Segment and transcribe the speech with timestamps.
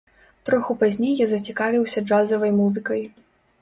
[0.49, 3.11] Троху пазней я зацікавіўся джазавай музыкай.